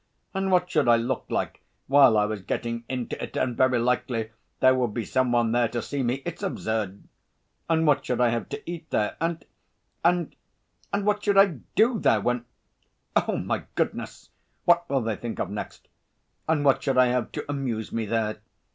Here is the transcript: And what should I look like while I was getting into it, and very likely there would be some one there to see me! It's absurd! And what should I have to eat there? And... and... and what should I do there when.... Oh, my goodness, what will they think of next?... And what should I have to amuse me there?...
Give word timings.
And 0.33 0.49
what 0.51 0.67
should 0.71 0.87
I 0.87 0.95
look 0.95 1.25
like 1.29 1.61
while 1.85 2.17
I 2.17 2.25
was 2.25 2.41
getting 2.41 2.85
into 2.89 3.21
it, 3.23 3.37
and 3.37 3.55
very 3.55 3.77
likely 3.77 4.31
there 4.59 4.73
would 4.73 4.95
be 4.95 5.05
some 5.05 5.31
one 5.31 5.51
there 5.51 5.67
to 5.67 5.79
see 5.83 6.01
me! 6.01 6.23
It's 6.25 6.41
absurd! 6.41 7.03
And 7.69 7.85
what 7.85 8.03
should 8.03 8.19
I 8.19 8.29
have 8.29 8.49
to 8.49 8.67
eat 8.67 8.89
there? 8.89 9.15
And... 9.21 9.45
and... 10.03 10.35
and 10.91 11.05
what 11.05 11.23
should 11.23 11.37
I 11.37 11.59
do 11.75 11.99
there 11.99 12.19
when.... 12.19 12.45
Oh, 13.15 13.37
my 13.37 13.65
goodness, 13.75 14.31
what 14.65 14.89
will 14.89 15.01
they 15.01 15.17
think 15.17 15.37
of 15.37 15.51
next?... 15.51 15.87
And 16.49 16.65
what 16.65 16.81
should 16.81 16.97
I 16.97 17.05
have 17.09 17.31
to 17.33 17.45
amuse 17.47 17.91
me 17.91 18.07
there?... 18.07 18.39